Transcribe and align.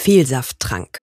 Vielsafttrank. 0.00 0.96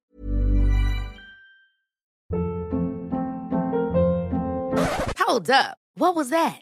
Hold 5.19 5.51
up. 5.51 5.77
What 5.95 6.15
was 6.15 6.29
that? 6.31 6.61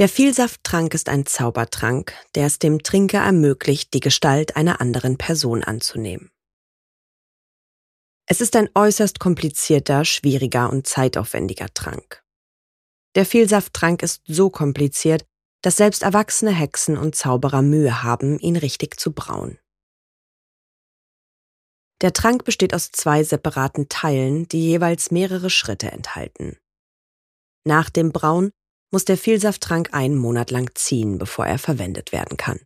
Der 0.00 0.08
Vielsafttrank 0.08 0.94
ist 0.94 1.10
ein 1.10 1.26
Zaubertrank, 1.26 2.14
der 2.34 2.46
es 2.46 2.58
dem 2.58 2.82
Trinker 2.82 3.18
ermöglicht, 3.18 3.92
die 3.92 4.00
Gestalt 4.00 4.56
einer 4.56 4.80
anderen 4.80 5.18
Person 5.18 5.62
anzunehmen. 5.62 6.30
Es 8.24 8.40
ist 8.40 8.56
ein 8.56 8.70
äußerst 8.74 9.20
komplizierter, 9.20 10.06
schwieriger 10.06 10.70
und 10.70 10.86
zeitaufwendiger 10.86 11.68
Trank. 11.74 12.24
Der 13.14 13.26
Vielsafttrank 13.26 14.02
ist 14.02 14.22
so 14.26 14.48
kompliziert, 14.48 15.26
dass 15.60 15.76
selbst 15.76 16.02
erwachsene 16.02 16.52
Hexen 16.52 16.96
und 16.96 17.14
Zauberer 17.14 17.60
Mühe 17.60 18.02
haben, 18.02 18.38
ihn 18.38 18.56
richtig 18.56 18.98
zu 18.98 19.12
brauen. 19.12 19.58
Der 22.00 22.14
Trank 22.14 22.46
besteht 22.46 22.72
aus 22.72 22.90
zwei 22.90 23.22
separaten 23.22 23.90
Teilen, 23.90 24.48
die 24.48 24.62
jeweils 24.62 25.10
mehrere 25.10 25.50
Schritte 25.50 25.90
enthalten. 25.90 26.56
Nach 27.66 27.90
dem 27.90 28.12
Brauen 28.12 28.50
muss 28.90 29.04
der 29.04 29.16
Vielsafttrank 29.16 29.90
einen 29.92 30.16
Monat 30.16 30.50
lang 30.50 30.70
ziehen, 30.74 31.18
bevor 31.18 31.46
er 31.46 31.58
verwendet 31.58 32.12
werden 32.12 32.36
kann. 32.36 32.60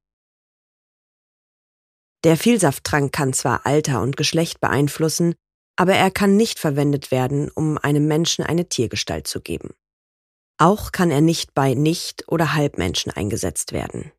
Der 2.24 2.38
Vielsafttrank 2.38 3.12
kann 3.12 3.34
zwar 3.34 3.66
Alter 3.66 4.00
und 4.00 4.16
Geschlecht 4.16 4.60
beeinflussen, 4.60 5.34
aber 5.76 5.94
er 5.94 6.10
kann 6.10 6.36
nicht 6.36 6.58
verwendet 6.58 7.10
werden, 7.10 7.50
um 7.50 7.76
einem 7.76 8.06
Menschen 8.06 8.44
eine 8.44 8.68
Tiergestalt 8.68 9.26
zu 9.26 9.40
geben. 9.40 9.74
Auch 10.56 10.92
kann 10.92 11.10
er 11.10 11.20
nicht 11.20 11.52
bei 11.52 11.74
Nicht- 11.74 12.28
oder 12.28 12.54
Halbmenschen 12.54 13.12
eingesetzt 13.12 13.72
werden. 13.72 14.12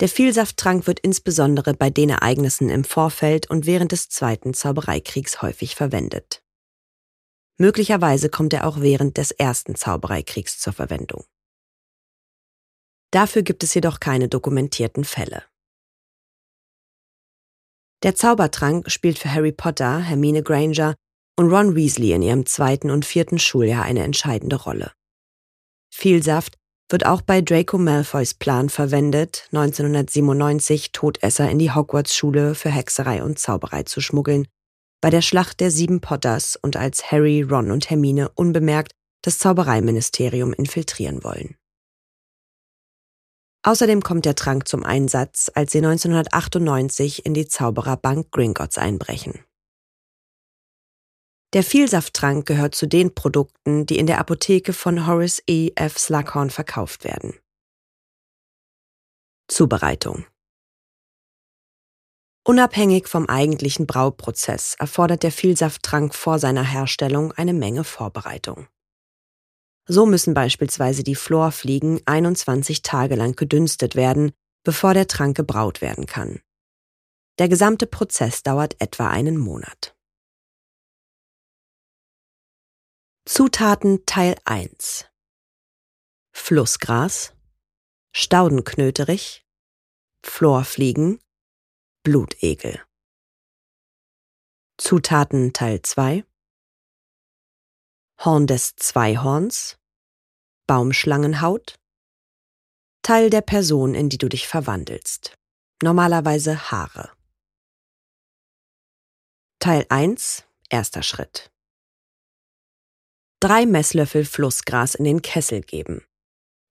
Der 0.00 0.08
Vielsafttrank 0.08 0.86
wird 0.86 1.00
insbesondere 1.00 1.74
bei 1.74 1.88
den 1.88 2.10
Ereignissen 2.10 2.68
im 2.68 2.84
Vorfeld 2.84 3.48
und 3.48 3.64
während 3.64 3.90
des 3.90 4.08
Zweiten 4.08 4.52
Zaubereikriegs 4.52 5.40
häufig 5.40 5.74
verwendet. 5.74 6.43
Möglicherweise 7.58 8.28
kommt 8.28 8.52
er 8.52 8.66
auch 8.66 8.80
während 8.80 9.16
des 9.16 9.30
Ersten 9.30 9.74
Zaubereikriegs 9.74 10.58
zur 10.58 10.72
Verwendung. 10.72 11.24
Dafür 13.12 13.42
gibt 13.42 13.62
es 13.62 13.74
jedoch 13.74 14.00
keine 14.00 14.28
dokumentierten 14.28 15.04
Fälle. 15.04 15.44
Der 18.02 18.16
Zaubertrank 18.16 18.90
spielt 18.90 19.18
für 19.18 19.32
Harry 19.32 19.52
Potter, 19.52 19.98
Hermine 19.98 20.42
Granger 20.42 20.94
und 21.38 21.50
Ron 21.50 21.74
Weasley 21.74 22.12
in 22.12 22.22
ihrem 22.22 22.44
zweiten 22.44 22.90
und 22.90 23.04
vierten 23.04 23.38
Schuljahr 23.38 23.84
eine 23.84 24.02
entscheidende 24.02 24.56
Rolle. 24.56 24.92
Vielsaft 25.92 26.56
wird 26.90 27.06
auch 27.06 27.22
bei 27.22 27.40
Draco 27.40 27.78
Malfoys 27.78 28.34
Plan 28.34 28.68
verwendet, 28.68 29.48
1997 29.52 30.92
Todesser 30.92 31.48
in 31.50 31.58
die 31.58 31.70
Hogwarts-Schule 31.70 32.54
für 32.54 32.70
Hexerei 32.70 33.22
und 33.22 33.38
Zauberei 33.38 33.84
zu 33.84 34.00
schmuggeln, 34.00 34.46
bei 35.04 35.10
der 35.10 35.20
Schlacht 35.20 35.60
der 35.60 35.70
sieben 35.70 36.00
Potters 36.00 36.56
und 36.56 36.78
als 36.78 37.12
Harry, 37.12 37.42
Ron 37.42 37.70
und 37.70 37.90
Hermine 37.90 38.30
unbemerkt 38.30 38.92
das 39.20 39.38
Zaubereiministerium 39.38 40.54
infiltrieren 40.54 41.22
wollen. 41.22 41.56
Außerdem 43.64 44.02
kommt 44.02 44.24
der 44.24 44.34
Trank 44.34 44.66
zum 44.66 44.82
Einsatz, 44.82 45.52
als 45.54 45.72
sie 45.72 45.84
1998 45.84 47.26
in 47.26 47.34
die 47.34 47.46
Zaubererbank 47.46 48.30
Gringotts 48.30 48.78
einbrechen. 48.78 49.44
Der 51.52 51.64
Vielsafttrank 51.64 52.46
gehört 52.46 52.74
zu 52.74 52.86
den 52.86 53.14
Produkten, 53.14 53.84
die 53.84 53.98
in 53.98 54.06
der 54.06 54.18
Apotheke 54.18 54.72
von 54.72 55.06
Horace 55.06 55.42
E. 55.46 55.72
F. 55.74 55.98
Slughorn 55.98 56.48
verkauft 56.48 57.04
werden. 57.04 57.34
Zubereitung 59.48 60.24
Unabhängig 62.46 63.08
vom 63.08 63.26
eigentlichen 63.26 63.86
Brauprozess 63.86 64.74
erfordert 64.78 65.22
der 65.22 65.32
Vielsafttrank 65.32 66.14
vor 66.14 66.38
seiner 66.38 66.62
Herstellung 66.62 67.32
eine 67.32 67.54
Menge 67.54 67.84
Vorbereitung. 67.84 68.68
So 69.86 70.04
müssen 70.04 70.34
beispielsweise 70.34 71.02
die 71.02 71.14
Florfliegen 71.14 72.00
21 72.04 72.82
Tage 72.82 73.16
lang 73.16 73.34
gedünstet 73.34 73.96
werden, 73.96 74.32
bevor 74.62 74.92
der 74.92 75.06
Trank 75.06 75.36
gebraut 75.36 75.80
werden 75.80 76.04
kann. 76.04 76.40
Der 77.38 77.48
gesamte 77.48 77.86
Prozess 77.86 78.42
dauert 78.42 78.80
etwa 78.80 79.08
einen 79.08 79.38
Monat. 79.38 79.96
Zutaten 83.26 84.04
Teil 84.04 84.36
1 84.44 85.06
Flussgras, 86.32 87.32
Staudenknöterich, 88.12 89.46
Florfliegen, 90.22 91.20
Blutegel. 92.04 92.84
Zutaten 94.76 95.54
Teil 95.54 95.80
2 95.80 96.22
Horn 98.22 98.46
des 98.46 98.76
Zweihorns, 98.76 99.78
Baumschlangenhaut, 100.66 101.76
Teil 103.02 103.30
der 103.30 103.40
Person, 103.40 103.94
in 103.94 104.10
die 104.10 104.18
du 104.18 104.28
dich 104.28 104.46
verwandelst, 104.46 105.34
normalerweise 105.82 106.70
Haare. 106.70 107.10
Teil 109.58 109.86
1 109.88 110.44
Erster 110.68 111.02
Schritt 111.02 111.50
drei 113.40 113.64
Messlöffel 113.64 114.26
Flussgras 114.26 114.94
in 114.94 115.04
den 115.04 115.22
Kessel 115.22 115.62
geben. 115.62 116.02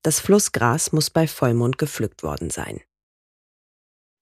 Das 0.04 0.20
Flussgras 0.20 0.92
muss 0.92 1.10
bei 1.10 1.28
Vollmond 1.28 1.80
gepflückt 1.80 2.22
worden 2.22 2.52
sein. 2.52 2.82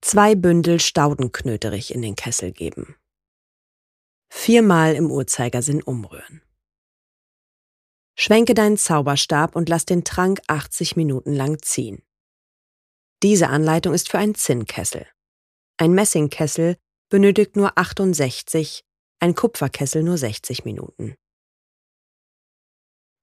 Zwei 0.01 0.34
Bündel 0.34 0.79
Staudenknöterich 0.79 1.94
in 1.94 2.01
den 2.01 2.16
Kessel 2.16 2.51
geben. 2.51 2.95
Viermal 4.29 4.95
im 4.95 5.12
Uhrzeigersinn 5.12 5.84
umrühren. 5.84 6.41
Schwenke 8.17 8.53
deinen 8.53 8.78
Zauberstab 8.78 9.56
und 9.56 9.69
lass 9.69 9.85
den 9.85 10.03
Trank 10.03 10.41
80 10.47 10.95
Minuten 10.95 11.33
lang 11.33 11.62
ziehen. 11.62 12.01
Diese 13.24 13.50
Anleitung 13.50 13.94
ist 13.94 14.09
für 14.09 14.18
einen 14.18 14.36
Zinnkessel. 14.36 15.07
Ein 15.77 15.94
Messingkessel 15.94 16.77
benötigt 17.09 17.56
nur 17.56 17.77
68, 17.77 18.83
ein 19.19 19.36
Kupferkessel 19.36 20.01
nur 20.01 20.18
60 20.18 20.65
Minuten. 20.65 21.15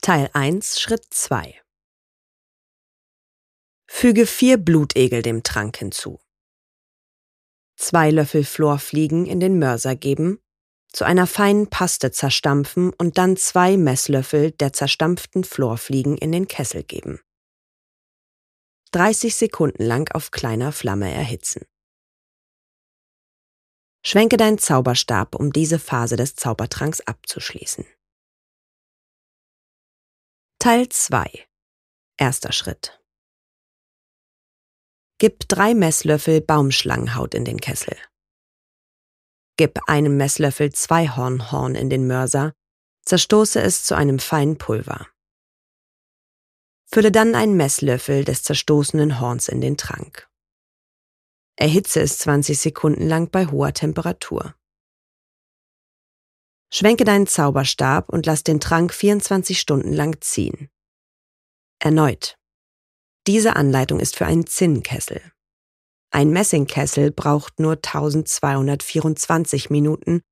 Teil 0.01 0.31
1, 0.33 0.81
Schritt 0.81 1.07
2. 1.11 1.61
Füge 3.91 4.27
vier 4.27 4.59
Blutegel 4.59 5.23
dem 5.23 5.43
Trank 5.43 5.77
hinzu. 5.79 6.21
Zwei 7.79 8.11
Löffel 8.11 8.45
Florfliegen 8.45 9.25
in 9.25 9.39
den 9.39 9.61
Mörser 9.61 9.95
geben, 9.95 10.41
zu 10.93 11.05
einer 11.05 11.29
feinen 11.29 11.71
Paste 11.71 12.11
zerstampfen 12.11 12.93
und 12.93 13.19
dann 13.19 13.37
zwei 13.37 13.77
Messlöffel 13.77 14.51
der 14.51 14.73
zerstampften 14.73 15.45
Florfliegen 15.45 16.19
in 16.19 16.33
den 16.33 16.49
Kessel 16.49 16.83
geben. 16.83 17.21
30 18.91 19.37
Sekunden 19.37 19.85
lang 19.85 20.11
auf 20.13 20.33
kleiner 20.33 20.73
Flamme 20.73 21.13
erhitzen. 21.13 21.67
Schwenke 24.05 24.39
deinen 24.39 24.59
Zauberstab, 24.59 25.37
um 25.37 25.53
diese 25.53 25.79
Phase 25.79 26.17
des 26.17 26.35
Zaubertranks 26.35 27.01
abzuschließen. 27.03 27.87
Teil 30.59 30.89
2 30.89 31.47
Erster 32.17 32.51
Schritt 32.51 32.98
Gib 35.21 35.49
drei 35.49 35.75
Messlöffel 35.75 36.41
Baumschlangenhaut 36.41 37.35
in 37.35 37.45
den 37.45 37.61
Kessel. 37.61 37.97
Gib 39.57 39.81
einen 39.89 40.17
Messlöffel 40.17 40.71
Zweihornhorn 40.73 41.75
in 41.75 41.91
den 41.91 42.07
Mörser, 42.07 42.53
zerstoße 43.05 43.61
es 43.61 43.83
zu 43.83 43.97
einem 43.97 44.21
feinen 44.21 44.59
Pulver. 44.59 45.09
Fülle 46.87 47.11
dann 47.11 47.35
einen 47.35 47.57
Messlöffel 47.57 48.25
des 48.25 48.45
zerstoßenen 48.45 49.21
Horns 49.21 49.49
in 49.49 49.61
den 49.61 49.77
Trank. 49.77 50.31
Erhitze 51.57 52.01
es 52.01 52.19
20 52.19 52.57
Sekunden 52.57 53.09
lang 53.09 53.29
bei 53.33 53.47
hoher 53.47 53.73
Temperatur. 53.73 54.55
Schwenke 56.73 57.03
deinen 57.03 57.27
Zauberstab 57.27 58.09
und 58.09 58.25
lass 58.27 58.45
den 58.45 58.61
Trank 58.61 58.95
24 58.95 59.59
Stunden 59.59 59.93
lang 59.93 60.21
ziehen. 60.21 60.71
Erneut. 61.81 62.38
Diese 63.29 63.57
Anleitung 63.57 64.01
ist 64.01 64.17
für 64.17 64.25
einen 64.25 64.47
Zinnkessel. 64.47 65.21
Ein 66.11 66.31
Messingkessel 66.31 67.11
braucht 67.11 67.61
nur 67.61 67.73
1224 67.73 69.69
Minuten 69.69 70.23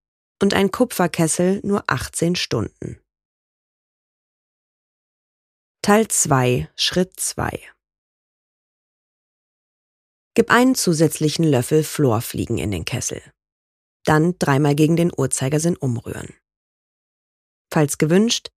und 0.40 0.54
ein 0.54 0.70
Kupferkessel 0.70 1.60
nur 1.62 1.84
18 1.88 2.36
Stunden. 2.36 2.98
Teil 5.82 6.08
2, 6.08 6.70
Schritt 6.74 7.20
2 7.20 7.60
Gib 10.32 10.50
einen 10.50 10.74
zusätzlichen 10.74 11.44
Löffel 11.44 11.84
Florfliegen 11.84 12.56
in 12.56 12.70
den 12.70 12.86
Kessel. 12.86 13.20
Dann 14.06 14.38
dreimal 14.38 14.74
gegen 14.74 14.96
den 14.96 15.12
Uhrzeigersinn 15.14 15.76
umrühren. 15.76 16.34
Falls 17.70 17.98
gewünscht, 17.98 18.48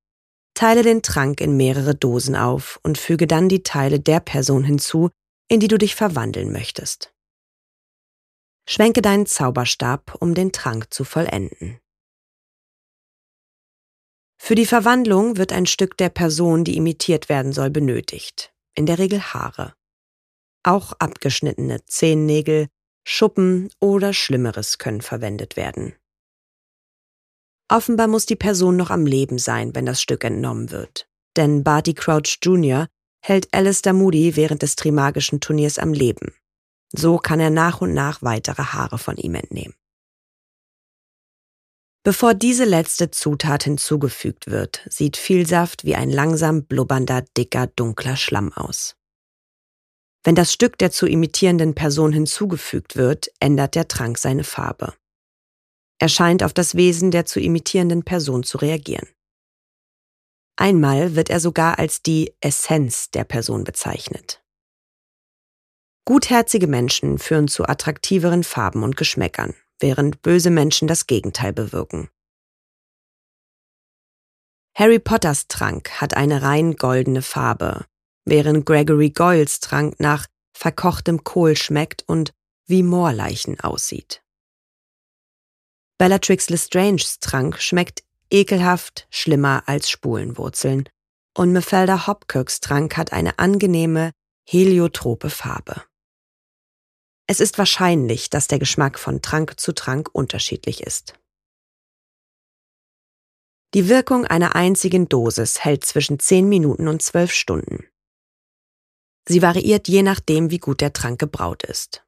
teile 0.59 0.83
den 0.83 1.01
Trank 1.01 1.39
in 1.39 1.55
mehrere 1.55 1.95
Dosen 1.95 2.35
auf 2.35 2.81
und 2.83 2.97
füge 2.97 3.27
dann 3.27 3.47
die 3.47 3.63
Teile 3.63 3.97
der 3.97 4.19
Person 4.19 4.65
hinzu, 4.65 5.09
in 5.47 5.61
die 5.61 5.69
du 5.69 5.77
dich 5.77 5.95
verwandeln 5.95 6.51
möchtest. 6.51 7.13
Schwenke 8.67 9.01
deinen 9.01 9.25
Zauberstab, 9.25 10.15
um 10.19 10.35
den 10.35 10.51
Trank 10.51 10.93
zu 10.93 11.05
vollenden. 11.05 11.79
Für 14.37 14.55
die 14.55 14.65
Verwandlung 14.65 15.37
wird 15.37 15.53
ein 15.53 15.65
Stück 15.65 15.95
der 15.95 16.09
Person, 16.09 16.65
die 16.65 16.75
imitiert 16.75 17.29
werden 17.29 17.53
soll, 17.53 17.69
benötigt, 17.69 18.53
in 18.75 18.85
der 18.85 18.99
Regel 18.99 19.21
Haare. 19.21 19.73
Auch 20.63 20.91
abgeschnittene 20.99 21.85
Zehennägel, 21.85 22.67
Schuppen 23.07 23.71
oder 23.79 24.11
Schlimmeres 24.11 24.77
können 24.77 25.01
verwendet 25.01 25.55
werden. 25.55 25.95
Offenbar 27.69 28.07
muss 28.07 28.25
die 28.25 28.35
Person 28.35 28.77
noch 28.77 28.89
am 28.89 29.05
Leben 29.05 29.37
sein, 29.37 29.75
wenn 29.75 29.85
das 29.85 30.01
Stück 30.01 30.23
entnommen 30.23 30.71
wird. 30.71 31.07
Denn 31.37 31.63
Barty 31.63 31.93
Crouch 31.93 32.39
Jr. 32.41 32.87
hält 33.21 33.47
Alistair 33.53 33.93
Moody 33.93 34.35
während 34.35 34.63
des 34.63 34.75
Trimagischen 34.75 35.39
Turniers 35.39 35.77
am 35.77 35.93
Leben. 35.93 36.33
So 36.91 37.17
kann 37.17 37.39
er 37.39 37.51
nach 37.51 37.81
und 37.81 37.93
nach 37.93 38.23
weitere 38.23 38.63
Haare 38.63 38.97
von 38.97 39.17
ihm 39.17 39.35
entnehmen. 39.35 39.75
Bevor 42.03 42.33
diese 42.33 42.65
letzte 42.65 43.11
Zutat 43.11 43.65
hinzugefügt 43.65 44.49
wird, 44.49 44.81
sieht 44.89 45.15
Vielsaft 45.17 45.83
wie 45.83 45.95
ein 45.95 46.09
langsam 46.09 46.63
blubbernder, 46.63 47.23
dicker, 47.37 47.67
dunkler 47.67 48.15
Schlamm 48.15 48.51
aus. 48.53 48.95
Wenn 50.23 50.33
das 50.33 50.51
Stück 50.51 50.77
der 50.77 50.91
zu 50.91 51.05
imitierenden 51.05 51.75
Person 51.75 52.13
hinzugefügt 52.13 52.95
wird, 52.95 53.29
ändert 53.39 53.75
der 53.75 53.87
Trank 53.87 54.17
seine 54.17 54.43
Farbe. 54.43 54.93
Er 55.99 56.09
scheint 56.09 56.43
auf 56.43 56.53
das 56.53 56.75
Wesen 56.75 57.11
der 57.11 57.25
zu 57.25 57.39
imitierenden 57.39 58.03
Person 58.03 58.43
zu 58.43 58.57
reagieren. 58.57 59.07
Einmal 60.55 61.15
wird 61.15 61.29
er 61.29 61.39
sogar 61.39 61.77
als 61.77 62.01
die 62.01 62.33
Essenz 62.41 63.11
der 63.11 63.25
Person 63.25 63.63
bezeichnet. 63.63 64.43
Gutherzige 66.05 66.67
Menschen 66.67 67.19
führen 67.19 67.47
zu 67.47 67.65
attraktiveren 67.65 68.43
Farben 68.43 68.83
und 68.83 68.97
Geschmäckern, 68.97 69.53
während 69.79 70.21
böse 70.21 70.49
Menschen 70.49 70.87
das 70.87 71.05
Gegenteil 71.05 71.53
bewirken. 71.53 72.09
Harry 74.75 74.99
Potters 74.99 75.47
Trank 75.47 76.01
hat 76.01 76.15
eine 76.15 76.41
rein 76.41 76.75
goldene 76.75 77.21
Farbe, 77.21 77.85
während 78.25 78.65
Gregory 78.65 79.09
Goyles 79.09 79.59
Trank 79.59 79.99
nach 79.99 80.27
verkochtem 80.53 81.23
Kohl 81.23 81.55
schmeckt 81.55 82.03
und 82.07 82.33
wie 82.65 82.83
Moorleichen 82.83 83.59
aussieht. 83.59 84.23
Bellatrix 85.99 86.49
Lestranges 86.49 87.19
Trank 87.19 87.61
schmeckt 87.61 88.03
ekelhaft 88.31 89.05
schlimmer 89.09 89.63
als 89.65 89.89
Spulenwurzeln 89.89 90.87
und 91.37 91.51
Mephelda 91.51 92.07
Hopkirks 92.07 92.61
Trank 92.61 92.95
hat 92.95 93.11
eine 93.11 93.37
angenehme, 93.37 94.11
heliotrope 94.47 95.29
Farbe. 95.29 95.83
Es 97.27 97.41
ist 97.41 97.57
wahrscheinlich, 97.57 98.29
dass 98.29 98.47
der 98.47 98.59
Geschmack 98.59 98.97
von 98.97 99.21
Trank 99.21 99.59
zu 99.59 99.73
Trank 99.73 100.09
unterschiedlich 100.13 100.83
ist. 100.83 101.19
Die 103.73 103.89
Wirkung 103.89 104.23
einer 104.25 104.55
einzigen 104.55 105.09
Dosis 105.09 105.65
hält 105.65 105.83
zwischen 105.83 106.17
10 106.17 106.47
Minuten 106.47 106.87
und 106.87 107.01
12 107.01 107.33
Stunden. 107.33 107.85
Sie 109.27 109.41
variiert 109.41 109.89
je 109.89 110.01
nachdem, 110.01 110.49
wie 110.49 110.59
gut 110.59 110.79
der 110.79 110.93
Trank 110.93 111.19
gebraut 111.19 111.63
ist. 111.63 112.05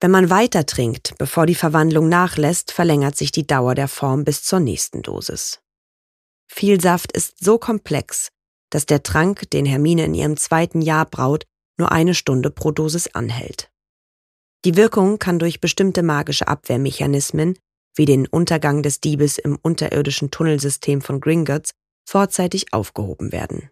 Wenn 0.00 0.10
man 0.10 0.28
weiter 0.28 0.66
trinkt, 0.66 1.16
bevor 1.18 1.46
die 1.46 1.54
Verwandlung 1.54 2.08
nachlässt, 2.08 2.70
verlängert 2.70 3.16
sich 3.16 3.32
die 3.32 3.46
Dauer 3.46 3.74
der 3.74 3.88
Form 3.88 4.24
bis 4.24 4.42
zur 4.42 4.60
nächsten 4.60 5.02
Dosis. 5.02 5.60
Viel 6.48 6.80
Saft 6.80 7.12
ist 7.12 7.42
so 7.42 7.58
komplex, 7.58 8.28
dass 8.70 8.86
der 8.86 9.02
Trank, 9.02 9.50
den 9.50 9.64
Hermine 9.64 10.04
in 10.04 10.14
ihrem 10.14 10.36
zweiten 10.36 10.82
Jahr 10.82 11.06
braut, 11.06 11.44
nur 11.78 11.92
eine 11.92 12.14
Stunde 12.14 12.50
pro 12.50 12.72
Dosis 12.72 13.08
anhält. 13.08 13.70
Die 14.64 14.76
Wirkung 14.76 15.18
kann 15.18 15.38
durch 15.38 15.60
bestimmte 15.60 16.02
magische 16.02 16.48
Abwehrmechanismen, 16.48 17.58
wie 17.94 18.04
den 18.04 18.26
Untergang 18.26 18.82
des 18.82 19.00
Diebes 19.00 19.38
im 19.38 19.58
unterirdischen 19.62 20.30
Tunnelsystem 20.30 21.00
von 21.00 21.20
Gringotts, 21.20 21.70
vorzeitig 22.06 22.72
aufgehoben 22.72 23.32
werden. 23.32 23.70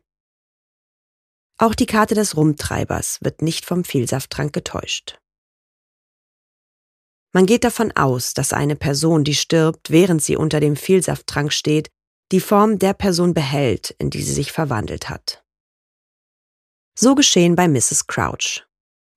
Auch 1.59 1.75
die 1.75 1.87
Karte 1.87 2.15
des 2.15 2.37
Rumtreibers 2.37 3.19
wird 3.23 3.43
nicht 3.43 3.65
vom 3.65 3.85
Vielsafttrank 3.85 4.53
getäuscht. 4.53 5.19
Man 7.35 7.47
geht 7.47 7.65
davon 7.65 7.91
aus, 7.97 8.33
dass 8.33 8.53
eine 8.53 8.77
Person, 8.77 9.25
die 9.25 9.35
stirbt, 9.35 9.91
während 9.91 10.23
sie 10.23 10.37
unter 10.37 10.61
dem 10.61 10.77
Vielsafttrank 10.77 11.53
steht, 11.53 11.91
die 12.31 12.39
Form 12.39 12.79
der 12.79 12.95
Person 12.95 13.35
behält, 13.35 13.91
in 13.99 14.09
die 14.09 14.23
sie 14.23 14.33
sich 14.33 14.53
verwandelt 14.53 15.11
hat. 15.11 15.45
So 16.97 17.17
geschehen 17.17 17.57
bei 17.57 17.67
Mrs. 17.67 18.07
Crouch. 18.07 18.65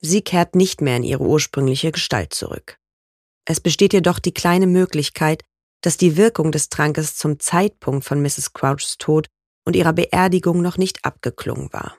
Sie 0.02 0.24
kehrt 0.24 0.56
nicht 0.56 0.82
mehr 0.82 0.98
in 0.98 1.04
ihre 1.04 1.24
ursprüngliche 1.24 1.92
Gestalt 1.92 2.34
zurück. 2.34 2.80
Es 3.46 3.60
besteht 3.60 3.94
jedoch 3.94 4.18
die 4.18 4.34
kleine 4.34 4.66
Möglichkeit, 4.66 5.44
dass 5.82 5.98
die 5.98 6.18
Wirkung 6.18 6.52
des 6.52 6.70
Trankes 6.70 7.18
zum 7.18 7.40
Zeitpunkt 7.40 8.04
von 8.04 8.20
Mrs. 8.20 8.52
Crouchs 8.54 8.98
Tod 8.98 9.28
und 9.64 9.76
ihrer 9.76 9.94
Beerdigung 9.94 10.64
noch 10.64 10.78
nicht 10.78 11.06
abgeklungen 11.06 11.72
war. 11.72 11.96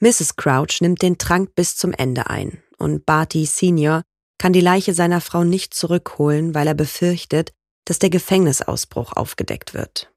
Mrs. 0.00 0.36
Crouch 0.36 0.82
nimmt 0.82 1.00
den 1.00 1.16
Trank 1.16 1.54
bis 1.54 1.76
zum 1.76 1.94
Ende 1.94 2.28
ein 2.28 2.62
und 2.76 3.06
Barty 3.06 3.46
Senior 3.46 4.02
kann 4.38 4.52
die 4.52 4.60
Leiche 4.60 4.94
seiner 4.94 5.20
Frau 5.20 5.44
nicht 5.44 5.74
zurückholen, 5.74 6.54
weil 6.54 6.66
er 6.66 6.74
befürchtet, 6.74 7.52
dass 7.84 7.98
der 7.98 8.10
Gefängnisausbruch 8.10 9.12
aufgedeckt 9.12 9.74
wird. 9.74 10.12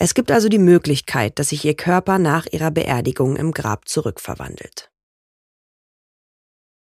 Es 0.00 0.14
gibt 0.14 0.30
also 0.30 0.48
die 0.48 0.58
Möglichkeit, 0.58 1.38
dass 1.38 1.48
sich 1.48 1.64
ihr 1.64 1.74
Körper 1.74 2.18
nach 2.18 2.46
ihrer 2.46 2.70
Beerdigung 2.70 3.36
im 3.36 3.52
Grab 3.52 3.88
zurückverwandelt. 3.88 4.90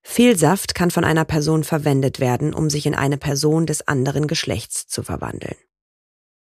Viel 0.03 0.37
Saft 0.37 0.75
kann 0.75 0.91
von 0.91 1.05
einer 1.05 1.25
Person 1.25 1.65
verwendet 1.65 2.21
werden, 2.21 2.53
um 2.53 2.69
sich 2.69 2.87
in 2.87 2.95
eine 2.95 3.17
Person 3.17 3.67
des 3.67 3.87
anderen 3.89 4.27
Geschlechts 4.27 4.87
zu 4.87 5.03
verwandeln. 5.03 5.57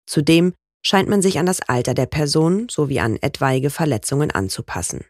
Zudem 0.06 0.54
scheint 0.86 1.10
man 1.10 1.22
sich 1.22 1.40
an 1.40 1.46
das 1.46 1.62
Alter 1.62 1.94
der 1.94 2.06
Person 2.06 2.70
sowie 2.70 3.00
an 3.00 3.18
etwaige 3.18 3.70
Verletzungen 3.70 4.30
anzupassen. 4.30 5.06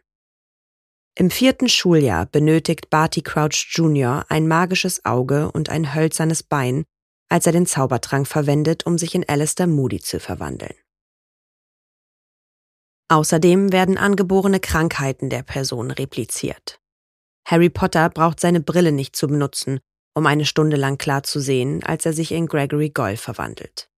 Im 1.18 1.32
vierten 1.32 1.68
Schuljahr 1.68 2.26
benötigt 2.26 2.90
Barty 2.90 3.22
Crouch 3.22 3.70
Jr. 3.72 4.24
ein 4.28 4.46
magisches 4.46 5.04
Auge 5.04 5.50
und 5.50 5.68
ein 5.68 5.92
hölzernes 5.92 6.44
Bein, 6.44 6.84
als 7.28 7.44
er 7.44 7.50
den 7.50 7.66
Zaubertrank 7.66 8.28
verwendet, 8.28 8.86
um 8.86 8.98
sich 8.98 9.16
in 9.16 9.28
Alistair 9.28 9.66
Moody 9.66 9.98
zu 9.98 10.20
verwandeln. 10.20 10.76
Außerdem 13.08 13.72
werden 13.72 13.98
angeborene 13.98 14.60
Krankheiten 14.60 15.28
der 15.28 15.42
Person 15.42 15.90
repliziert. 15.90 16.78
Harry 17.44 17.68
Potter 17.68 18.10
braucht 18.10 18.38
seine 18.38 18.60
Brille 18.60 18.92
nicht 18.92 19.16
zu 19.16 19.26
benutzen, 19.26 19.80
um 20.14 20.24
eine 20.24 20.46
Stunde 20.46 20.76
lang 20.76 20.98
klar 20.98 21.24
zu 21.24 21.40
sehen, 21.40 21.82
als 21.82 22.06
er 22.06 22.12
sich 22.12 22.30
in 22.30 22.46
Gregory 22.46 22.90
Goyle 22.90 23.16
verwandelt. 23.16 23.90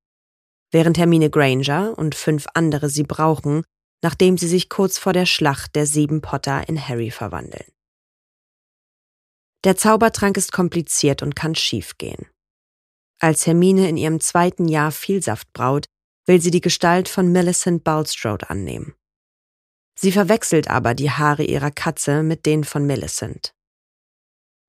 Während 0.70 0.96
Hermine 0.96 1.28
Granger 1.28 1.98
und 1.98 2.14
fünf 2.14 2.46
andere 2.54 2.88
sie 2.88 3.02
brauchen, 3.02 3.64
nachdem 4.02 4.38
sie 4.38 4.48
sich 4.48 4.68
kurz 4.68 4.98
vor 4.98 5.12
der 5.12 5.26
Schlacht 5.26 5.74
der 5.76 5.86
sieben 5.86 6.20
Potter 6.20 6.68
in 6.68 6.88
Harry 6.88 7.10
verwandeln. 7.10 7.70
Der 9.64 9.76
Zaubertrank 9.76 10.36
ist 10.36 10.52
kompliziert 10.52 11.22
und 11.22 11.36
kann 11.36 11.54
schiefgehen. 11.54 12.26
Als 13.18 13.46
Hermine 13.46 13.88
in 13.88 13.98
ihrem 13.98 14.20
zweiten 14.20 14.68
Jahr 14.68 14.90
viel 14.90 15.22
Saft 15.22 15.52
braut, 15.52 15.86
will 16.26 16.40
sie 16.40 16.50
die 16.50 16.62
Gestalt 16.62 17.08
von 17.08 17.30
Millicent 17.30 17.84
Bulstrode 17.84 18.48
annehmen. 18.48 18.94
Sie 19.98 20.12
verwechselt 20.12 20.68
aber 20.68 20.94
die 20.94 21.10
Haare 21.10 21.42
ihrer 21.42 21.70
Katze 21.70 22.22
mit 22.22 22.46
denen 22.46 22.64
von 22.64 22.86
Millicent. 22.86 23.52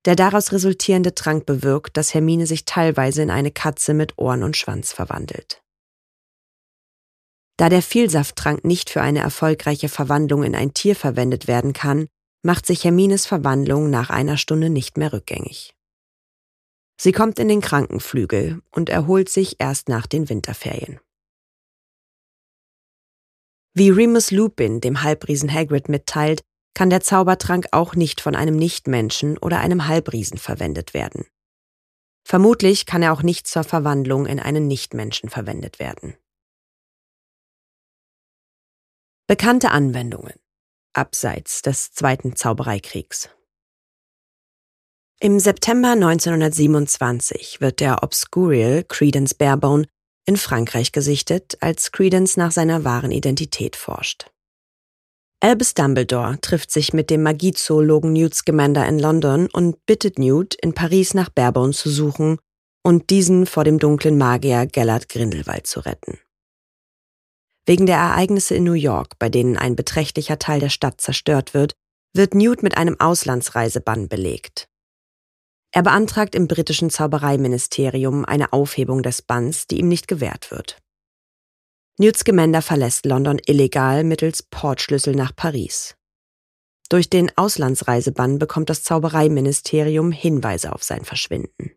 Der 0.05 0.15
daraus 0.15 0.51
resultierende 0.51 1.15
Trank 1.15 1.45
bewirkt, 1.45 1.95
dass 1.95 2.13
Hermine 2.13 2.47
sich 2.47 2.65
teilweise 2.65 3.21
in 3.21 3.29
eine 3.29 3.51
Katze 3.51 3.93
mit 3.93 4.17
Ohren 4.17 4.43
und 4.43 4.57
Schwanz 4.57 4.91
verwandelt. 4.91 5.60
Da 7.61 7.69
der 7.69 7.83
Vielsafttrank 7.83 8.65
nicht 8.65 8.89
für 8.89 9.03
eine 9.03 9.19
erfolgreiche 9.19 9.87
Verwandlung 9.87 10.41
in 10.41 10.55
ein 10.55 10.73
Tier 10.73 10.95
verwendet 10.95 11.47
werden 11.47 11.73
kann, 11.73 12.07
macht 12.41 12.65
sich 12.65 12.83
Hermines 12.83 13.27
Verwandlung 13.27 13.91
nach 13.91 14.09
einer 14.09 14.37
Stunde 14.37 14.71
nicht 14.71 14.97
mehr 14.97 15.13
rückgängig. 15.13 15.75
Sie 16.99 17.11
kommt 17.11 17.37
in 17.37 17.47
den 17.47 17.61
Krankenflügel 17.61 18.63
und 18.71 18.89
erholt 18.89 19.29
sich 19.29 19.57
erst 19.59 19.89
nach 19.89 20.07
den 20.07 20.27
Winterferien. 20.27 20.99
Wie 23.75 23.91
Remus 23.91 24.31
Lupin 24.31 24.81
dem 24.81 25.03
Halbriesen 25.03 25.53
Hagrid 25.53 25.87
mitteilt, 25.87 26.41
kann 26.73 26.89
der 26.89 27.01
Zaubertrank 27.01 27.67
auch 27.73 27.93
nicht 27.93 28.21
von 28.21 28.35
einem 28.35 28.55
Nichtmenschen 28.55 29.37
oder 29.37 29.59
einem 29.59 29.87
Halbriesen 29.87 30.39
verwendet 30.39 30.95
werden. 30.95 31.27
Vermutlich 32.27 32.87
kann 32.87 33.03
er 33.03 33.13
auch 33.13 33.21
nicht 33.21 33.45
zur 33.45 33.63
Verwandlung 33.63 34.25
in 34.25 34.39
einen 34.39 34.65
Nichtmenschen 34.65 35.29
verwendet 35.29 35.77
werden. 35.77 36.17
Bekannte 39.31 39.71
Anwendungen 39.71 40.33
abseits 40.91 41.61
des 41.61 41.93
Zweiten 41.93 42.35
Zaubereikriegs. 42.35 43.29
Im 45.21 45.39
September 45.39 45.91
1927 45.91 47.61
wird 47.61 47.79
der 47.79 48.03
Obscurial 48.03 48.83
Credence 48.83 49.33
Barebone 49.33 49.85
in 50.25 50.35
Frankreich 50.35 50.91
gesichtet, 50.91 51.57
als 51.61 51.93
Credence 51.93 52.35
nach 52.35 52.51
seiner 52.51 52.83
wahren 52.83 53.11
Identität 53.11 53.77
forscht. 53.77 54.29
Albus 55.39 55.75
Dumbledore 55.75 56.37
trifft 56.41 56.69
sich 56.69 56.91
mit 56.91 57.09
dem 57.09 57.23
Magiezoologen 57.23 58.11
Newt 58.11 58.35
Scamander 58.35 58.85
in 58.85 58.99
London 58.99 59.47
und 59.53 59.85
bittet 59.85 60.19
Newt, 60.19 60.55
in 60.55 60.73
Paris 60.73 61.13
nach 61.13 61.29
Barebone 61.29 61.71
zu 61.71 61.89
suchen 61.89 62.37
und 62.83 63.09
diesen 63.09 63.45
vor 63.45 63.63
dem 63.63 63.79
dunklen 63.79 64.17
Magier 64.17 64.65
Gellert 64.65 65.07
Grindelwald 65.07 65.67
zu 65.67 65.79
retten. 65.79 66.19
Wegen 67.65 67.85
der 67.85 67.97
Ereignisse 67.97 68.55
in 68.55 68.63
New 68.63 68.73
York, 68.73 69.19
bei 69.19 69.29
denen 69.29 69.57
ein 69.57 69.75
beträchtlicher 69.75 70.39
Teil 70.39 70.59
der 70.59 70.69
Stadt 70.69 70.99
zerstört 70.99 71.53
wird, 71.53 71.73
wird 72.13 72.33
Newt 72.33 72.63
mit 72.63 72.75
einem 72.75 72.99
Auslandsreisebann 72.99 74.07
belegt. 74.07 74.67
Er 75.73 75.83
beantragt 75.83 76.35
im 76.35 76.47
britischen 76.47 76.89
Zaubereiministerium 76.89 78.25
eine 78.25 78.51
Aufhebung 78.51 79.03
des 79.03 79.21
Banns, 79.21 79.67
die 79.67 79.79
ihm 79.79 79.87
nicht 79.87 80.07
gewährt 80.07 80.51
wird. 80.51 80.77
Newt 81.97 82.17
Scamander 82.17 82.61
verlässt 82.61 83.05
London 83.05 83.39
illegal 83.45 84.03
mittels 84.03 84.43
Portschlüssel 84.43 85.15
nach 85.15 85.35
Paris. 85.35 85.95
Durch 86.89 87.09
den 87.09 87.31
Auslandsreisebann 87.37 88.37
bekommt 88.37 88.69
das 88.69 88.83
Zaubereiministerium 88.83 90.11
Hinweise 90.11 90.73
auf 90.73 90.83
sein 90.83 91.05
Verschwinden. 91.05 91.71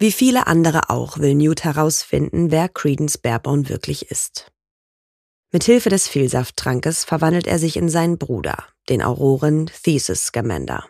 Wie 0.00 0.12
viele 0.12 0.46
andere 0.46 0.90
auch 0.90 1.18
will 1.18 1.34
Newt 1.34 1.64
herausfinden, 1.64 2.52
wer 2.52 2.68
Credence 2.68 3.18
Barebone 3.18 3.68
wirklich 3.68 4.12
ist. 4.12 4.52
Mit 5.50 5.64
Hilfe 5.64 5.88
des 5.88 6.06
Vielsaftttrankes 6.06 7.04
verwandelt 7.04 7.48
er 7.48 7.58
sich 7.58 7.76
in 7.76 7.88
seinen 7.88 8.16
Bruder, 8.16 8.64
den 8.88 9.02
Auroren 9.02 9.66
Thesis 9.66 10.26
Scamander. 10.26 10.88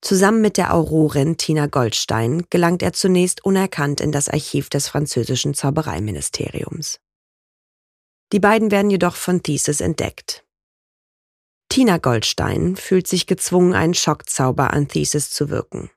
Zusammen 0.00 0.40
mit 0.40 0.56
der 0.56 0.74
Aurorin 0.74 1.36
Tina 1.36 1.66
Goldstein 1.66 2.46
gelangt 2.50 2.82
er 2.82 2.92
zunächst 2.92 3.44
unerkannt 3.44 4.00
in 4.00 4.10
das 4.10 4.28
Archiv 4.28 4.68
des 4.68 4.88
französischen 4.88 5.54
Zaubereiministeriums. 5.54 6.98
Die 8.32 8.40
beiden 8.40 8.72
werden 8.72 8.90
jedoch 8.90 9.14
von 9.14 9.44
Thesis 9.44 9.80
entdeckt. 9.80 10.44
Tina 11.68 11.98
Goldstein 11.98 12.74
fühlt 12.74 13.06
sich 13.06 13.28
gezwungen, 13.28 13.74
einen 13.74 13.94
Schockzauber 13.94 14.72
an 14.72 14.88
Thesis 14.88 15.30
zu 15.30 15.48
wirken. 15.48 15.90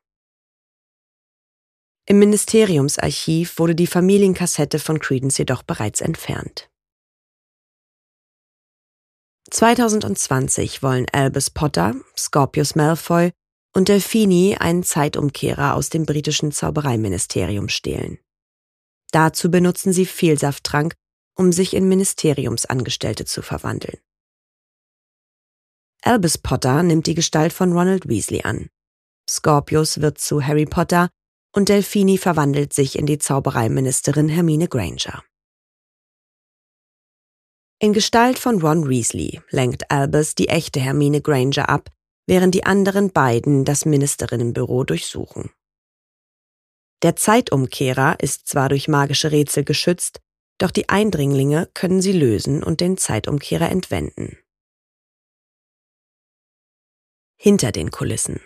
Im 2.07 2.19
Ministeriumsarchiv 2.19 3.57
wurde 3.57 3.73
die 3.73 3.87
Familienkassette 3.87 4.77
von 4.77 4.99
Credence 4.99 5.39
jedoch 5.39 5.63
bereits 5.63 6.01
entfernt. 6.01 6.69
2020 9.49 10.83
wollen 10.83 11.07
Albus 11.11 11.49
Potter, 11.49 11.95
Scorpius 12.15 12.75
Malfoy 12.75 13.31
und 13.73 13.89
Delphini 13.89 14.55
einen 14.59 14.83
Zeitumkehrer 14.83 15.75
aus 15.75 15.89
dem 15.89 16.05
britischen 16.05 16.51
Zaubereiministerium 16.51 17.69
stehlen. 17.69 18.19
Dazu 19.11 19.49
benutzen 19.49 19.91
sie 19.91 20.05
Vielsafttrank, 20.05 20.93
um 21.35 21.51
sich 21.51 21.73
in 21.73 21.87
Ministeriumsangestellte 21.87 23.25
zu 23.25 23.41
verwandeln. 23.41 23.97
Albus 26.03 26.37
Potter 26.37 26.83
nimmt 26.83 27.07
die 27.07 27.15
Gestalt 27.15 27.51
von 27.51 27.73
Ronald 27.73 28.07
Weasley 28.07 28.43
an. 28.43 28.69
Scorpius 29.27 30.01
wird 30.01 30.19
zu 30.19 30.45
Harry 30.45 30.65
Potter 30.65 31.09
und 31.55 31.69
Delphini 31.69 32.17
verwandelt 32.17 32.73
sich 32.73 32.99
in 32.99 33.05
die 33.05 33.17
Zaubereiministerin 33.17 34.27
Hermine 34.27 34.67
Granger. 34.67 35.23
In 37.79 37.93
Gestalt 37.93 38.37
von 38.37 38.61
Ron 38.61 38.89
Weasley 38.89 39.41
lenkt 39.49 39.89
Albus 39.89 40.35
die 40.35 40.49
echte 40.49 40.81
Hermine 40.81 41.21
Granger 41.21 41.69
ab, 41.69 41.91
während 42.27 42.53
die 42.55 42.65
anderen 42.65 43.11
beiden 43.11 43.63
das 43.63 43.85
Ministerinnenbüro 43.85 44.83
durchsuchen. 44.83 45.49
Der 47.03 47.15
Zeitumkehrer 47.15 48.19
ist 48.19 48.47
zwar 48.47 48.69
durch 48.69 48.87
magische 48.87 49.31
Rätsel 49.31 49.63
geschützt, 49.63 50.21
doch 50.57 50.71
die 50.71 50.89
Eindringlinge 50.89 51.69
können 51.73 52.01
sie 52.01 52.13
lösen 52.13 52.63
und 52.63 52.81
den 52.81 52.97
Zeitumkehrer 52.97 53.69
entwenden. 53.69 54.37
Hinter 57.37 57.71
den 57.71 57.91
Kulissen. 57.91 58.39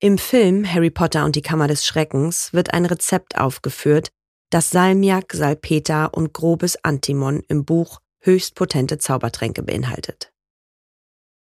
Im 0.00 0.16
Film 0.16 0.64
Harry 0.72 0.90
Potter 0.90 1.24
und 1.24 1.34
die 1.34 1.42
Kammer 1.42 1.66
des 1.66 1.84
Schreckens 1.84 2.52
wird 2.52 2.72
ein 2.72 2.84
Rezept 2.84 3.36
aufgeführt, 3.36 4.10
das 4.48 4.70
Salmiak, 4.70 5.32
Salpeter 5.32 6.14
und 6.14 6.32
grobes 6.32 6.78
Antimon 6.84 7.42
im 7.48 7.64
Buch 7.64 7.98
höchst 8.20 8.54
potente 8.54 8.98
Zaubertränke 8.98 9.64
beinhaltet. 9.64 10.32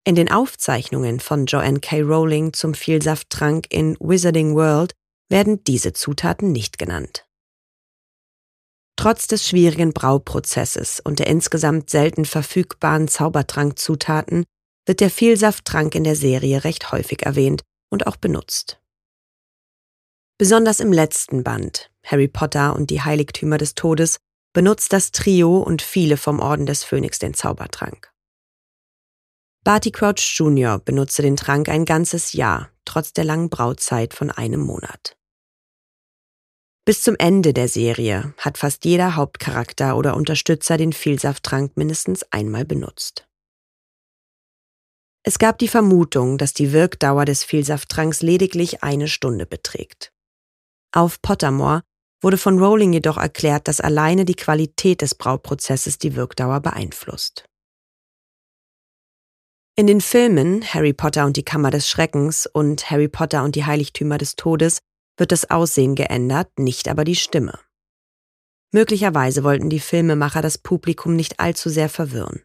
In 0.05 0.15
den 0.15 0.31
Aufzeichnungen 0.31 1.19
von 1.19 1.47
Joanne 1.47 1.81
K. 1.81 1.99
Rowling 1.99 2.53
zum 2.53 2.73
Vielsafttrank 2.73 3.67
in 3.69 3.97
Wizarding 3.99 4.55
World 4.55 4.93
werden 5.27 5.61
diese 5.65 5.91
Zutaten 5.91 6.53
nicht 6.53 6.79
genannt. 6.79 7.27
Trotz 8.95 9.27
des 9.27 9.45
schwierigen 9.47 9.91
Brauprozesses 9.91 11.01
und 11.01 11.19
der 11.19 11.27
insgesamt 11.27 11.89
selten 11.89 12.23
verfügbaren 12.23 13.09
Zaubertrankzutaten 13.09 14.45
wird 14.85 15.01
der 15.01 15.09
Vielsafttrank 15.09 15.93
in 15.93 16.05
der 16.05 16.15
Serie 16.15 16.63
recht 16.63 16.93
häufig 16.93 17.23
erwähnt 17.23 17.63
und 17.89 18.07
auch 18.07 18.15
benutzt. 18.15 18.79
Besonders 20.37 20.79
im 20.79 20.93
letzten 20.93 21.43
Band, 21.43 21.91
Harry 22.05 22.27
Potter 22.27 22.75
und 22.75 22.89
die 22.89 23.01
Heiligtümer 23.01 23.57
des 23.57 23.75
Todes, 23.75 24.19
benutzt 24.53 24.93
das 24.93 25.11
Trio 25.11 25.59
und 25.59 25.81
viele 25.81 26.17
vom 26.17 26.39
Orden 26.39 26.65
des 26.65 26.83
Phönix 26.83 27.19
den 27.19 27.33
Zaubertrank. 27.33 28.11
Barty 29.63 29.91
Crouch 29.91 30.35
Jr. 30.37 30.79
benutzte 30.79 31.21
den 31.21 31.35
Trank 31.35 31.69
ein 31.69 31.85
ganzes 31.85 32.33
Jahr, 32.33 32.71
trotz 32.85 33.13
der 33.13 33.25
langen 33.25 33.49
Brauzeit 33.49 34.13
von 34.13 34.31
einem 34.31 34.61
Monat. 34.61 35.17
Bis 36.85 37.03
zum 37.03 37.15
Ende 37.19 37.53
der 37.53 37.67
Serie 37.67 38.33
hat 38.37 38.57
fast 38.57 38.83
jeder 38.83 39.15
Hauptcharakter 39.15 39.95
oder 39.95 40.15
Unterstützer 40.15 40.75
den 40.77 40.91
Vielsafttrank 40.91 41.77
mindestens 41.77 42.23
einmal 42.31 42.65
benutzt. 42.65 43.28
Es 45.23 45.37
gab 45.37 45.57
die 45.57 45.67
Vermutung, 45.67 46.37
dass 46.37 46.53
die 46.53 46.71
Wirkdauer 46.71 47.25
des 47.25 47.43
Vielsafttranks 47.43 48.21
lediglich 48.21 48.83
eine 48.83 49.07
Stunde 49.07 49.45
beträgt. 49.45 50.11
Auf 50.91 51.21
Pottermore 51.21 51.83
wurde 52.21 52.37
von 52.37 52.59
Rowling 52.59 52.93
jedoch 52.93 53.17
erklärt, 53.17 53.67
dass 53.67 53.81
alleine 53.81 54.25
die 54.25 54.35
Qualität 54.35 55.01
des 55.01 55.15
Brauprozesses 55.15 55.97
die 55.97 56.15
Wirkdauer 56.15 56.61
beeinflusst. 56.61 57.45
In 59.75 59.87
den 59.87 60.01
Filmen 60.01 60.63
Harry 60.73 60.93
Potter 60.93 61.25
und 61.25 61.37
die 61.37 61.43
Kammer 61.43 61.71
des 61.71 61.87
Schreckens 61.87 62.45
und 62.45 62.89
Harry 62.89 63.07
Potter 63.07 63.43
und 63.43 63.55
die 63.55 63.65
Heiligtümer 63.65 64.17
des 64.17 64.35
Todes 64.35 64.79
wird 65.17 65.31
das 65.31 65.49
Aussehen 65.49 65.95
geändert, 65.95 66.59
nicht 66.59 66.89
aber 66.89 67.05
die 67.05 67.15
Stimme. 67.15 67.57
Möglicherweise 68.71 69.43
wollten 69.43 69.69
die 69.69 69.79
Filmemacher 69.79 70.41
das 70.41 70.57
Publikum 70.57 71.15
nicht 71.15 71.39
allzu 71.39 71.69
sehr 71.69 71.89
verwirren. 71.89 72.43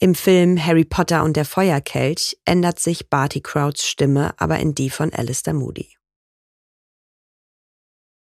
Im 0.00 0.14
Film 0.14 0.64
Harry 0.64 0.84
Potter 0.84 1.24
und 1.24 1.36
der 1.36 1.44
Feuerkelch 1.44 2.38
ändert 2.44 2.78
sich 2.78 3.10
Barty 3.10 3.40
Crouchs 3.40 3.84
Stimme 3.84 4.32
aber 4.38 4.60
in 4.60 4.72
die 4.72 4.90
von 4.90 5.12
Alistair 5.12 5.54
Moody. 5.54 5.96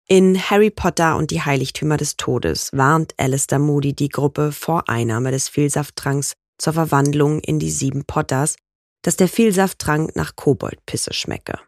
In 0.09 0.50
Harry 0.50 0.71
Potter 0.71 1.16
und 1.16 1.31
die 1.31 1.42
Heiligtümer 1.42 1.97
des 1.97 2.16
Todes 2.16 2.71
warnt 2.73 3.14
Alistair 3.16 3.61
Moody 3.61 3.95
die 3.95 4.09
Gruppe 4.09 4.50
vor 4.50 4.88
Einnahme 4.88 5.31
des 5.31 5.49
Vielsafttranks 5.49 6.33
zur 6.59 6.73
Verwandlung 6.73 7.38
in 7.38 7.61
die 7.61 7.71
sieben 7.71 8.04
Potters, 8.07 8.57
dass 9.02 9.14
der 9.16 9.28
Vielsafttrank 9.28 10.16
nach 10.16 10.35
Koboldpisse 10.35 11.14
schmecke. 11.14 11.61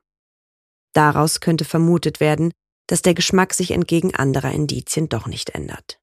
Daraus 0.93 1.39
könnte 1.39 1.65
vermutet 1.65 2.19
werden, 2.19 2.53
dass 2.89 3.03
der 3.03 3.15
Geschmack 3.15 3.55
sich 3.55 3.71
entgegen 3.71 4.13
anderer 4.13 4.51
Indizien 4.51 5.09
doch 5.09 5.29
nicht 5.29 5.51
ändert. 5.51 6.01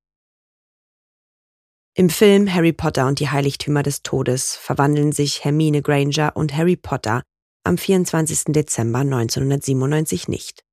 Im 2.01 2.09
Film 2.09 2.51
Harry 2.51 2.73
Potter 2.73 3.05
und 3.05 3.19
die 3.19 3.29
Heiligtümer 3.29 3.83
des 3.83 4.01
Todes 4.01 4.55
verwandeln 4.55 5.11
sich 5.11 5.45
Hermine 5.45 5.83
Granger 5.83 6.35
und 6.35 6.51
Harry 6.57 6.75
Potter 6.75 7.21
am 7.63 7.77
24. 7.77 8.45
Dezember 8.45 9.01
1997 9.01 10.27
nicht. 10.27 10.63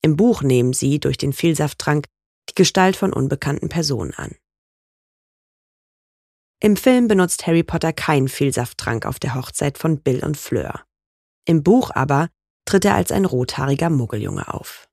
Im 0.00 0.16
Buch 0.16 0.42
nehmen 0.42 0.72
sie 0.72 1.00
durch 1.00 1.18
den 1.18 1.32
Vielsafttrank 1.32 2.06
die 2.48 2.54
Gestalt 2.54 2.94
von 2.94 3.12
unbekannten 3.12 3.68
Personen 3.68 4.14
an. 4.14 4.36
Im 6.62 6.76
Film 6.76 7.08
benutzt 7.08 7.48
Harry 7.48 7.64
Potter 7.64 7.92
keinen 7.92 8.28
Vielsafttrank 8.28 9.06
auf 9.06 9.18
der 9.18 9.34
Hochzeit 9.34 9.76
von 9.76 10.00
Bill 10.00 10.24
und 10.24 10.36
Fleur. 10.36 10.84
Im 11.46 11.64
Buch 11.64 11.90
aber 11.92 12.28
tritt 12.64 12.84
er 12.84 12.94
als 12.94 13.10
ein 13.10 13.24
rothaariger 13.24 13.90
Muggeljunge 13.90 14.54
auf. 14.54 14.88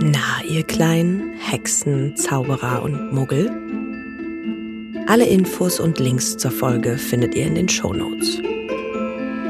Na, 0.00 0.44
ihr 0.48 0.62
kleinen 0.62 1.32
Hexen, 1.40 2.14
Zauberer 2.14 2.84
und 2.84 3.12
Muggel? 3.12 3.50
Alle 5.08 5.26
Infos 5.26 5.80
und 5.80 5.98
Links 5.98 6.36
zur 6.36 6.52
Folge 6.52 6.96
findet 6.96 7.34
ihr 7.34 7.46
in 7.46 7.56
den 7.56 7.68
Show 7.68 7.92
Notes. 7.92 8.40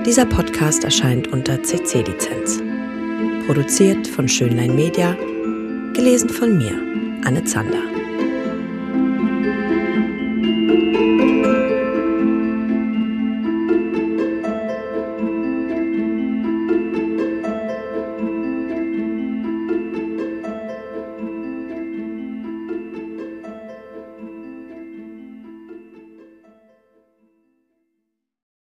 Dieser 0.07 0.25
Podcast 0.25 0.85
erscheint 0.85 1.29
unter 1.29 1.63
CC-Lizenz. 1.63 2.63
Produziert 3.47 4.07
von 4.07 4.27
Schönlein 4.27 4.75
Media, 4.75 5.15
gelesen 5.93 6.31
von 6.31 6.57
mir, 6.57 6.81
Anne 7.27 7.45
Zander. 7.45 7.98